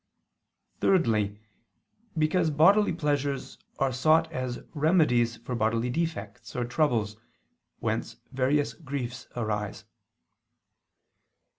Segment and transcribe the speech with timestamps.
[0.79, 1.37] Thirdly,
[2.17, 7.17] because bodily pleasures are sought as remedies for bodily defects or troubles,
[7.77, 9.85] whence various griefs arise.